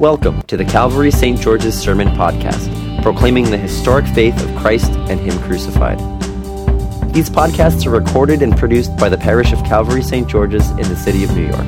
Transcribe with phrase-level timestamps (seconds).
[0.00, 1.38] Welcome to the Calvary St.
[1.38, 5.98] George's Sermon Podcast, proclaiming the historic faith of Christ and Him crucified.
[7.12, 10.26] These podcasts are recorded and produced by the parish of Calvary St.
[10.26, 11.66] George's in the city of New York.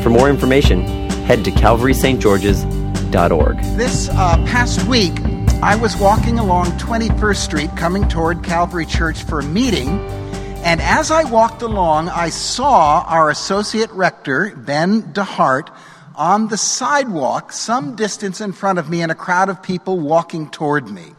[0.00, 0.86] For more information,
[1.24, 3.56] head to calvarystgeorges.org.
[3.76, 5.20] This uh, past week,
[5.60, 9.88] I was walking along 21st Street coming toward Calvary Church for a meeting.
[10.62, 15.70] And as I walked along, I saw our associate rector, Ben DeHart,
[16.14, 20.50] on the sidewalk some distance in front of me and a crowd of people walking
[20.50, 21.14] toward me.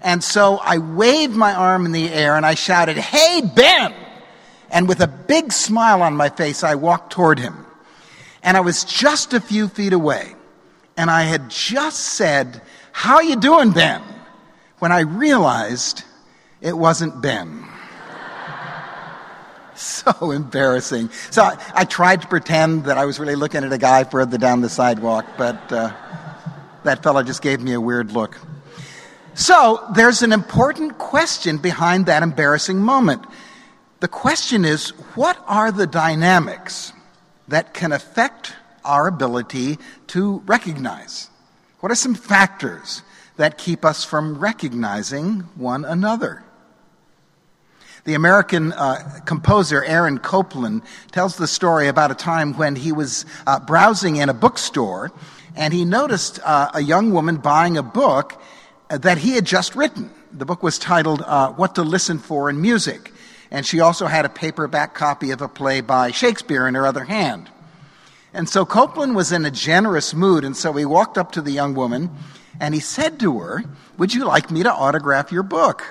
[0.00, 3.94] And so I waved my arm in the air and I shouted, Hey, Ben!
[4.70, 7.64] And with a big smile on my face, I walked toward him.
[8.42, 10.34] And I was just a few feet away.
[10.96, 12.60] And I had just said,
[12.92, 14.02] How you doing, Ben?
[14.78, 16.02] When I realized
[16.60, 17.63] it wasn't Ben.
[20.04, 21.10] So embarrassing.
[21.30, 24.38] So I, I, tried to pretend that I was really looking at a guy further
[24.38, 25.92] down the sidewalk, but uh,
[26.84, 28.38] that fellow just gave me a weird look.
[29.34, 33.24] So there's an important question behind that embarrassing moment.
[34.00, 36.92] The question is what are the dynamics
[37.48, 38.52] that can affect
[38.84, 41.30] our ability to recognize?
[41.80, 43.02] What are some factors
[43.36, 46.44] that keep us from recognizing one another?
[48.04, 53.24] The American uh, composer Aaron Copland tells the story about a time when he was
[53.46, 55.10] uh, browsing in a bookstore
[55.56, 58.38] and he noticed uh, a young woman buying a book
[58.88, 60.10] that he had just written.
[60.32, 63.10] The book was titled uh, What to Listen for in Music,
[63.50, 67.04] and she also had a paperback copy of a play by Shakespeare in her other
[67.04, 67.48] hand.
[68.34, 71.52] And so Copland was in a generous mood, and so he walked up to the
[71.52, 72.10] young woman
[72.60, 73.64] and he said to her,
[73.96, 75.84] Would you like me to autograph your book?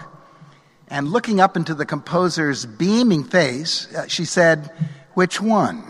[0.94, 4.69] And looking up into the composer's beaming face, uh, she said,
[5.16, 5.83] Which one?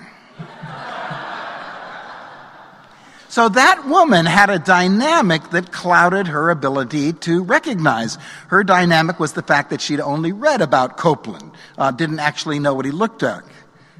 [3.27, 8.17] So that woman had a dynamic that clouded her ability to recognize.
[8.47, 12.73] Her dynamic was the fact that she'd only read about Copland, uh, didn't actually know
[12.73, 13.43] what he looked like.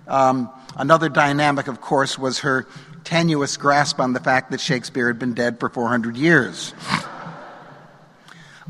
[0.08, 2.66] Um, another dynamic, of course, was her
[3.04, 6.74] tenuous grasp on the fact that Shakespeare had been dead for 400 years.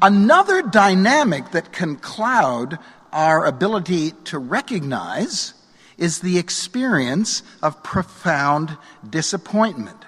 [0.03, 2.77] Another dynamic that can cloud
[3.13, 5.53] our ability to recognize
[5.97, 8.77] is the experience of profound
[9.09, 10.03] disappointment.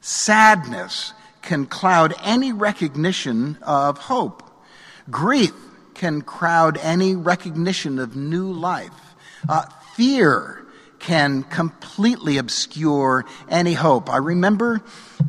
[0.00, 4.48] Sadness can cloud any recognition of hope.
[5.10, 5.52] Grief
[5.94, 9.16] can cloud any recognition of new life.
[9.48, 9.64] Uh,
[9.96, 10.63] fear
[11.04, 14.08] can completely obscure any hope.
[14.08, 14.80] I remember,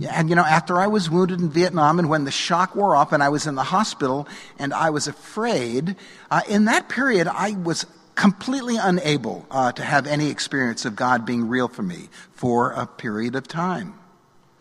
[0.09, 3.11] and you know, after I was wounded in Vietnam and when the shock wore off
[3.11, 4.25] and I was in the hospital
[4.57, 5.97] and I was afraid,
[6.31, 11.25] uh, in that period I was completely unable uh, to have any experience of God
[11.25, 13.95] being real for me for a period of time.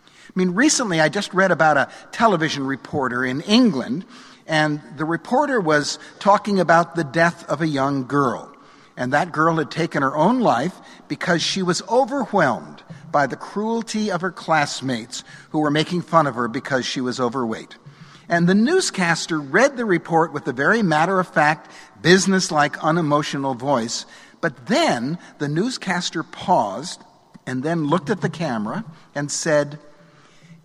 [0.07, 4.03] I mean, recently I just read about a television reporter in England,
[4.47, 8.54] and the reporter was talking about the death of a young girl.
[8.97, 14.11] And that girl had taken her own life because she was overwhelmed by the cruelty
[14.11, 17.75] of her classmates who were making fun of her because she was overweight.
[18.27, 24.05] And the newscaster read the report with a very matter of fact, business-like, unemotional voice.
[24.41, 27.03] But then the newscaster paused
[27.45, 28.83] and then looked at the camera
[29.13, 29.79] and said,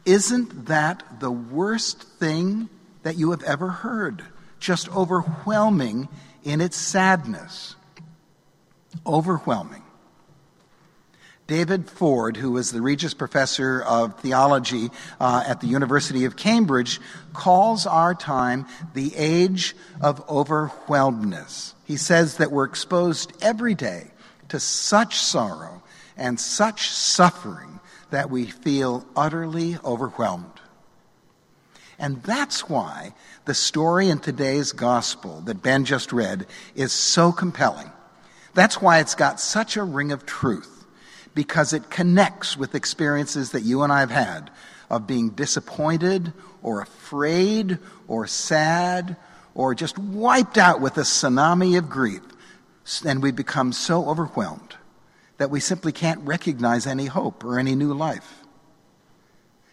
[0.05, 2.69] Isn't that the worst thing
[3.03, 4.25] that you have ever heard?
[4.59, 6.09] Just overwhelming
[6.43, 7.77] in its sadness.
[9.07, 9.83] Overwhelming.
[11.51, 17.01] David Ford, who was the Regius Professor of Theology uh, at the University of Cambridge,
[17.33, 21.75] calls our time the age of overwhelmedness.
[21.85, 24.13] He says that we're exposed every day
[24.49, 25.83] to such sorrow
[26.17, 27.81] and such suffering
[28.11, 30.61] that we feel utterly overwhelmed.
[31.99, 33.15] And that's why
[33.45, 36.47] the story in today's gospel that Ben just read
[36.77, 37.91] is so compelling.
[38.55, 40.85] That's why it's got such a ring of truth
[41.35, 44.51] because it connects with experiences that you and I have had
[44.89, 46.33] of being disappointed
[46.63, 49.17] or afraid or sad
[49.55, 52.23] or just wiped out with a tsunami of grief.
[53.05, 54.77] And we become so overwhelmed
[55.39, 58.41] that we simply can't recognize any hope or any new life.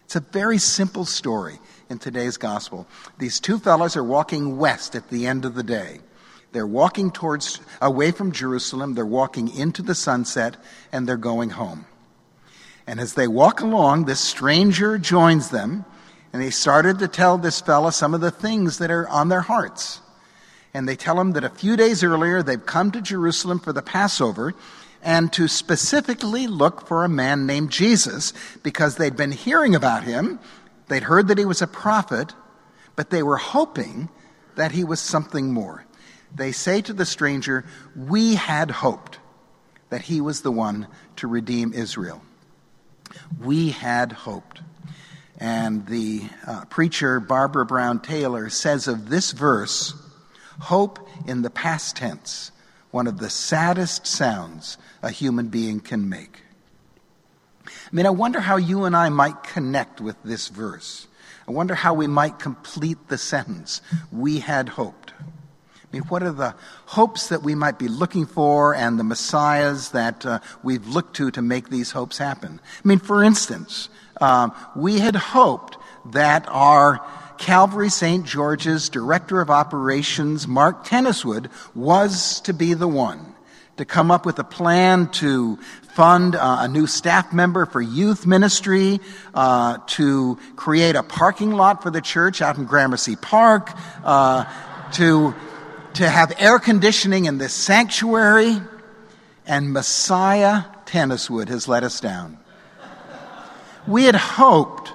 [0.04, 1.58] It's a very simple story
[1.90, 2.86] in today's gospel.
[3.18, 6.00] These two fellows are walking west at the end of the day.
[6.52, 10.56] They're walking towards, away from Jerusalem, they're walking into the sunset,
[10.92, 11.86] and they're going home.
[12.86, 15.84] And as they walk along, this stranger joins them,
[16.32, 19.42] and they started to tell this fella some of the things that are on their
[19.42, 20.00] hearts.
[20.72, 23.82] And they tell him that a few days earlier they've come to Jerusalem for the
[23.82, 24.54] Passover,
[25.02, 30.40] and to specifically look for a man named Jesus because they'd been hearing about him.
[30.88, 32.34] They'd heard that he was a prophet,
[32.96, 34.08] but they were hoping
[34.56, 35.84] that he was something more.
[36.34, 37.64] They say to the stranger,
[37.96, 39.18] We had hoped
[39.90, 40.86] that he was the one
[41.16, 42.22] to redeem Israel.
[43.40, 44.60] We had hoped.
[45.38, 49.94] And the uh, preacher, Barbara Brown Taylor, says of this verse,
[50.60, 52.50] hope in the past tense,
[52.90, 56.42] one of the saddest sounds a human being can make.
[57.66, 61.06] I mean, I wonder how you and I might connect with this verse.
[61.46, 65.07] I wonder how we might complete the sentence, we had hoped.
[65.90, 66.54] I mean, what are the
[66.84, 71.30] hopes that we might be looking for and the messiahs that uh, we've looked to
[71.30, 72.60] to make these hopes happen?
[72.84, 73.88] I mean, for instance,
[74.20, 75.78] um, we had hoped
[76.12, 77.00] that our
[77.38, 78.26] Calvary St.
[78.26, 83.34] George's Director of Operations, Mark Tenniswood, was to be the one
[83.78, 85.56] to come up with a plan to
[85.92, 89.00] fund uh, a new staff member for youth ministry,
[89.34, 93.70] uh, to create a parking lot for the church out in Gramercy Park,
[94.04, 94.44] uh,
[94.92, 95.34] to
[95.98, 98.56] to have air conditioning in this sanctuary,
[99.48, 102.38] and Messiah Tenniswood has let us down.
[103.84, 104.92] We had hoped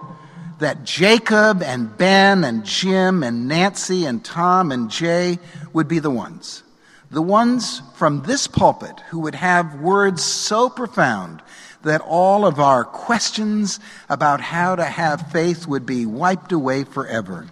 [0.59, 5.39] that Jacob and Ben and Jim and Nancy and Tom and Jay
[5.73, 6.63] would be the ones.
[7.11, 11.41] The ones from this pulpit who would have words so profound
[11.81, 17.45] that all of our questions about how to have faith would be wiped away forever.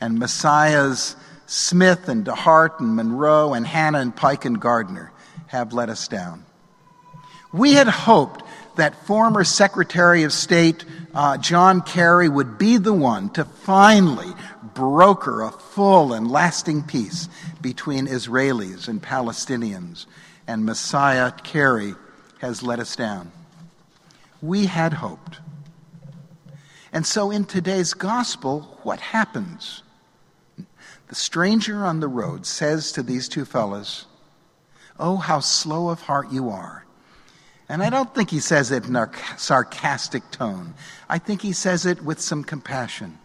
[0.00, 1.14] And Messiah's
[1.46, 5.12] Smith and DeHart and Munroe and Hannah and Pike and Gardner
[5.46, 6.44] have let us down.
[7.52, 8.42] We had hoped
[8.76, 10.84] that former Secretary of State
[11.14, 14.32] uh, John Kerry would be the one to finally
[14.74, 17.28] broker a full and lasting peace
[17.62, 20.04] between Israelis and Palestinians,
[20.46, 21.94] and Messiah Kerry
[22.40, 23.32] has let us down.
[24.42, 25.38] We had hoped.
[26.92, 29.82] And so in today's gospel, what happens?
[31.08, 34.06] The stranger on the road says to these two fellows,
[34.98, 36.84] Oh, how slow of heart you are.
[37.68, 40.74] And I don't think he says it in a sarcastic tone.
[41.08, 43.18] I think he says it with some compassion.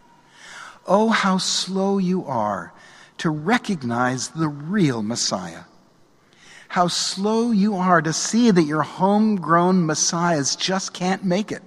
[0.86, 2.72] Oh, how slow you are
[3.18, 5.64] to recognize the real Messiah.
[6.68, 11.62] How slow you are to see that your homegrown Messiahs just can't make it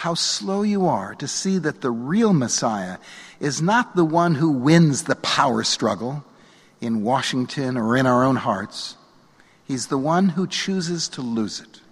[0.00, 2.96] how slow you are to see that the real Messiah
[3.38, 6.24] is not the one who wins the power struggle
[6.80, 8.96] in Washington or in our own hearts.
[9.62, 11.82] He's the one who chooses to lose it.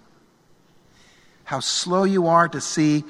[1.43, 3.03] How slow you are to see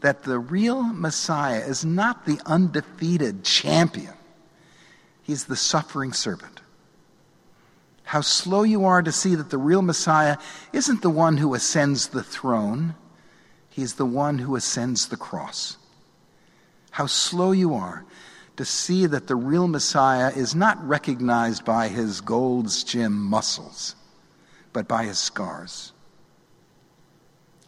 [0.00, 4.14] that the real Messiah is not the undefeated champion,
[5.22, 6.62] he's the suffering servant.
[8.04, 10.38] How slow you are to see that the real Messiah
[10.72, 12.94] isn't the one who ascends the throne
[13.76, 15.76] He's the one who ascends the cross.
[16.92, 18.06] How slow you are
[18.56, 23.94] to see that the real Messiah is not recognized by his Gold's Gym muscles,
[24.72, 25.92] but by his scars.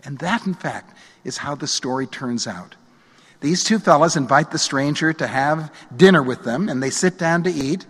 [0.03, 2.75] And that, in fact, is how the story turns out.
[3.43, 7.43] These two fellows invite the stranger to have dinner with them, and they sit down
[7.43, 7.85] to eat.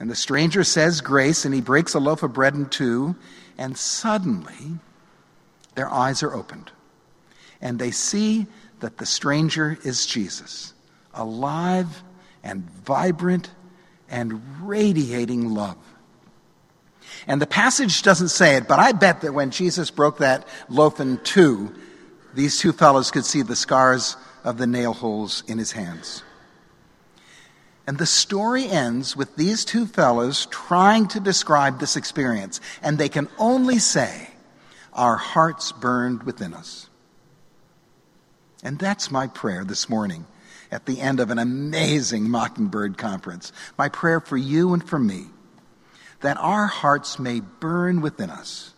[0.00, 3.14] And the stranger says grace, and he breaks a loaf of bread in two,
[3.56, 4.80] and suddenly
[5.76, 6.72] their eyes are opened
[7.60, 8.46] and they see
[8.80, 10.74] that the stranger is Jesus,
[11.12, 12.02] alive
[12.42, 13.50] and vibrant
[14.08, 15.78] and radiating love.
[17.26, 21.00] And the passage doesn't say it, but I bet that when Jesus broke that loaf
[21.00, 21.74] in two,
[22.34, 26.22] these two fellows could see the scars of the nail holes in his hands.
[27.86, 33.08] And the story ends with these two fellows trying to describe this experience, and they
[33.08, 34.30] can only say,
[34.92, 36.88] Our hearts burned within us.
[38.64, 40.26] And that's my prayer this morning
[40.70, 43.52] at the end of an amazing Mockingbird conference.
[43.76, 45.26] My prayer for you and for me
[46.22, 48.72] that our hearts may burn within us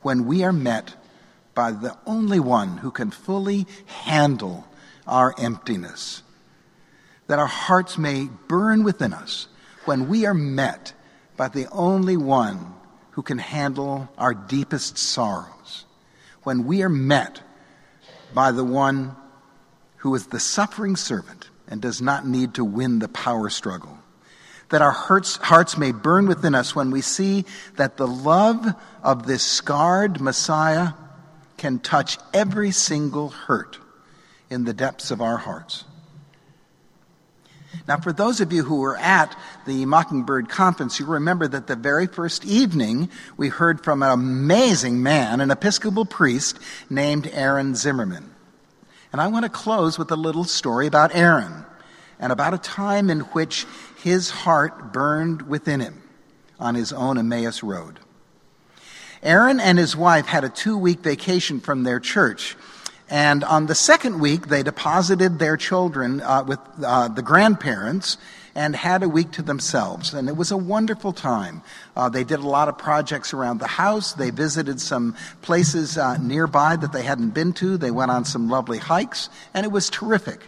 [0.00, 0.94] when we are met
[1.54, 4.66] by the only one who can fully handle
[5.06, 6.22] our emptiness.
[7.26, 9.46] That our hearts may burn within us
[9.84, 10.94] when we are met
[11.36, 12.74] by the only one
[13.10, 15.84] who can handle our deepest sorrows.
[16.44, 17.42] When we are met
[18.34, 19.16] by the one
[19.96, 23.98] who is the suffering servant and does not need to win the power struggle.
[24.70, 27.44] That our hearts, hearts may burn within us when we see
[27.76, 30.92] that the love of this scarred Messiah
[31.56, 33.78] can touch every single hurt
[34.48, 35.84] in the depths of our hearts.
[37.86, 39.36] Now, for those of you who were at
[39.66, 45.02] the Mockingbird Conference, you remember that the very first evening we heard from an amazing
[45.02, 46.58] man, an Episcopal priest
[46.88, 48.34] named Aaron Zimmerman.
[49.12, 51.64] And I want to close with a little story about Aaron
[52.18, 53.66] and about a time in which
[54.02, 56.02] his heart burned within him
[56.58, 57.98] on his own Emmaus Road.
[59.22, 62.56] Aaron and his wife had a two week vacation from their church
[63.10, 68.16] and on the second week, they deposited their children uh, with uh, the grandparents
[68.54, 70.14] and had a week to themselves.
[70.14, 71.62] And it was a wonderful time.
[71.96, 74.12] Uh, they did a lot of projects around the house.
[74.12, 77.76] They visited some places uh, nearby that they hadn't been to.
[77.76, 80.42] They went on some lovely hikes, and it was terrific.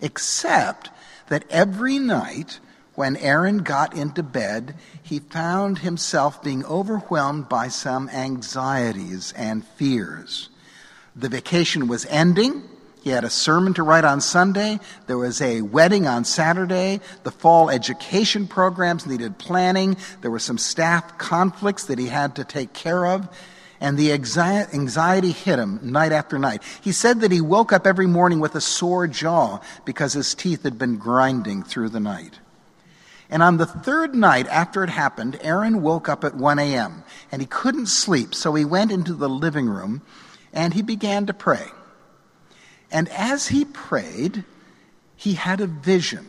[0.00, 0.90] Except
[1.28, 2.58] that every night,
[2.96, 10.48] when Aaron got into bed, he found himself being overwhelmed by some anxieties and fears.
[11.16, 12.62] The vacation was ending.
[13.02, 14.80] He had a sermon to write on Sunday.
[15.06, 17.00] There was a wedding on Saturday.
[17.22, 19.96] The fall education programs needed planning.
[20.22, 23.28] There were some staff conflicts that he had to take care of.
[23.80, 26.62] And the anxiety hit him night after night.
[26.80, 30.62] He said that he woke up every morning with a sore jaw because his teeth
[30.62, 32.38] had been grinding through the night.
[33.28, 37.04] And on the third night after it happened, Aaron woke up at 1 a.m.
[37.30, 40.02] and he couldn't sleep, so he went into the living room
[40.54, 41.66] and he began to pray.
[42.90, 44.44] And as he prayed,
[45.16, 46.26] he had a vision.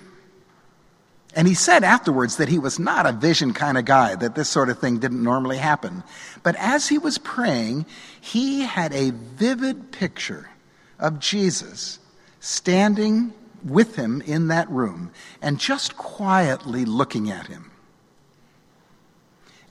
[1.36, 4.50] And he said afterwards that he was not a vision kind of guy, that this
[4.50, 6.04] sort of thing didn't normally happen.
[6.44, 7.86] But as he was praying,
[8.20, 10.50] he had a vivid picture
[10.98, 12.00] of Jesus
[12.40, 17.70] standing with him in that room and just quietly looking at him.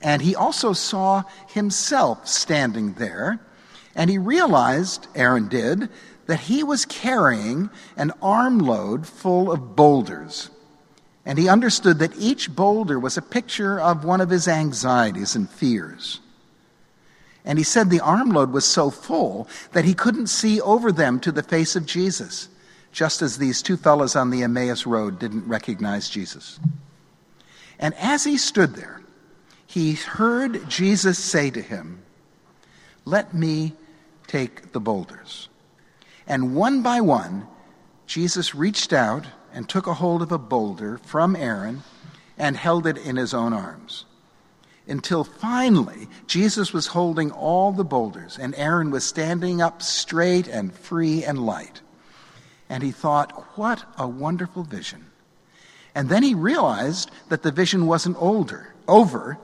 [0.01, 3.39] And he also saw himself standing there
[3.95, 5.89] and he realized, Aaron did,
[6.27, 10.49] that he was carrying an armload full of boulders.
[11.25, 15.49] And he understood that each boulder was a picture of one of his anxieties and
[15.49, 16.19] fears.
[17.45, 21.31] And he said the armload was so full that he couldn't see over them to
[21.31, 22.49] the face of Jesus,
[22.91, 26.59] just as these two fellows on the Emmaus Road didn't recognize Jesus.
[27.79, 29.01] And as he stood there,
[29.67, 32.01] he heard Jesus say to him,
[33.03, 33.73] Let me
[34.27, 35.49] take the boulders.
[36.27, 37.47] And one by one,
[38.07, 41.83] Jesus reached out and took a hold of a boulder from Aaron
[42.37, 44.05] and held it in his own arms.
[44.87, 50.73] Until finally, Jesus was holding all the boulders, and Aaron was standing up straight and
[50.73, 51.81] free and light.
[52.69, 55.05] And he thought, what a wonderful vision.
[55.95, 59.39] And then he realized that the vision wasn't older, over,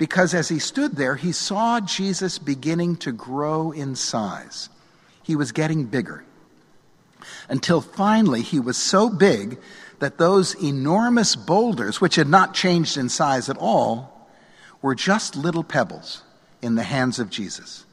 [0.00, 4.70] because as he stood there, he saw Jesus beginning to grow in size.
[5.22, 6.24] He was getting bigger.
[7.50, 9.58] Until finally, he was so big
[9.98, 14.26] that those enormous boulders, which had not changed in size at all,
[14.80, 16.22] were just little pebbles
[16.62, 17.84] in the hands of Jesus.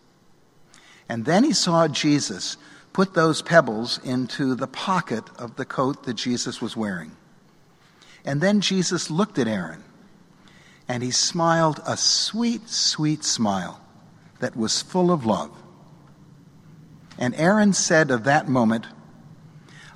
[1.10, 2.56] And then he saw Jesus
[2.94, 7.12] put those pebbles into the pocket of the coat that Jesus was wearing.
[8.24, 9.84] And then Jesus looked at Aaron
[10.88, 13.82] and he smiled a sweet, sweet smile
[14.40, 15.52] that was full of love.
[17.18, 18.86] And Aaron said of that moment,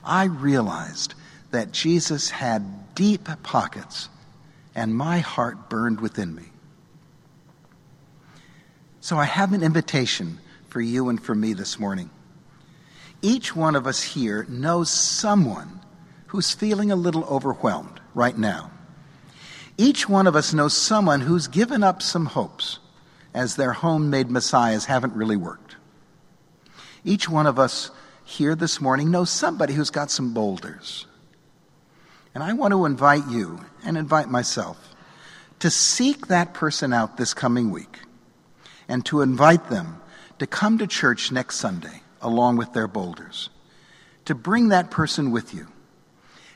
[0.03, 1.13] I realized
[1.51, 4.09] that Jesus had deep pockets,
[4.73, 6.45] and my heart burned within me.
[8.99, 12.09] So I have an invitation for you and for me this morning.
[13.21, 15.79] Each one of us here knows someone
[16.27, 18.71] who's feeling a little overwhelmed right now.
[19.81, 22.77] Each one of us knows someone who's given up some hopes
[23.33, 25.75] as their homemade messiahs haven't really worked.
[27.03, 27.89] Each one of us
[28.23, 31.07] here this morning knows somebody who's got some boulders.
[32.35, 34.93] And I want to invite you and invite myself
[35.57, 38.01] to seek that person out this coming week
[38.87, 39.99] and to invite them
[40.37, 43.49] to come to church next Sunday along with their boulders.
[44.25, 45.69] To bring that person with you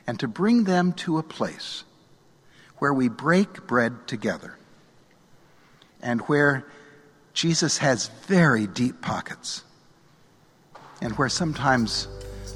[0.06, 1.86] and to bring them to a place
[2.80, 4.58] where we break bread together
[6.02, 6.66] and where
[7.34, 9.64] Jesus has very deep pockets
[11.02, 12.08] and where sometimes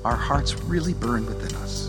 [0.05, 1.87] our hearts really burn within us.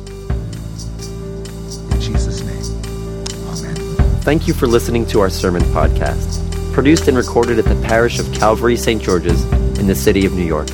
[1.93, 4.21] In Jesus' name, amen.
[4.23, 8.33] Thank you for listening to our sermon podcast, produced and recorded at the parish of
[8.33, 9.01] Calvary St.
[9.01, 9.45] George's
[9.79, 10.69] in the city of New York.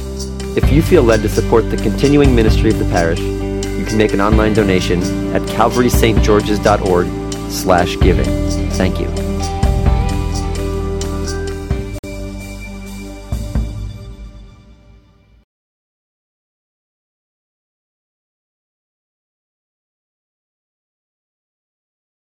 [0.57, 4.15] If you feel led to support the continuing ministry of the parish, you can make
[4.15, 5.03] an online donation
[5.35, 8.71] at calvarystgeorges.org slash giving.
[8.71, 9.56] Thank you.